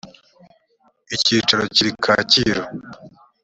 [1.15, 2.63] icyicaro kiri kacyiru